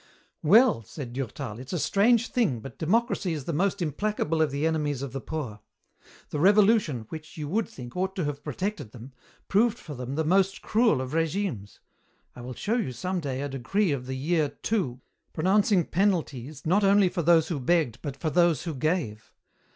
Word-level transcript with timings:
"Well," 0.41 0.81
said 0.81 1.13
Durtal, 1.13 1.59
"it's 1.59 1.73
a 1.73 1.77
strange 1.77 2.29
thing, 2.29 2.59
but 2.59 2.79
democracy 2.79 3.33
is 3.33 3.45
the 3.45 3.53
most 3.53 3.83
implacable 3.83 4.41
of 4.41 4.49
the 4.49 4.65
enemies 4.65 5.03
of 5.03 5.13
the 5.13 5.21
poor. 5.21 5.59
The 6.31 6.39
Revolution, 6.39 7.05
which, 7.09 7.37
you 7.37 7.47
would 7.49 7.69
think, 7.69 7.95
ought 7.95 8.15
to 8.15 8.23
have 8.25 8.43
protected 8.43 8.93
them, 8.93 9.13
proved 9.47 9.77
for 9.77 9.93
them 9.93 10.15
the 10.15 10.23
most 10.23 10.63
cruel 10.63 11.01
of 11.01 11.11
régimes. 11.11 11.77
I 12.35 12.41
will 12.41 12.55
show 12.55 12.77
you 12.77 12.93
some 12.93 13.19
day 13.19 13.43
a 13.43 13.49
decree 13.49 13.91
of 13.91 14.07
the 14.07 14.15
Year 14.17 14.51
II, 14.71 15.01
pronouncing 15.33 15.85
penalties 15.85 16.65
not 16.65 16.83
only 16.83 17.07
for 17.07 17.21
those 17.21 17.49
who 17.49 17.59
begged 17.59 17.99
but 18.01 18.17
for 18.17 18.31
those 18.31 18.63
who 18.63 18.73
gave." 18.73 19.35